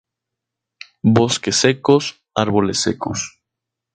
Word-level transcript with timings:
Bosques 1.03 1.57
secos 1.57 2.23
árboles 2.33 2.79
secos. 2.81 3.39